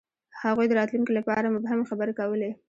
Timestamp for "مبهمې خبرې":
1.55-2.13